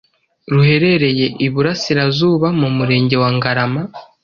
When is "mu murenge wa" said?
2.59-3.29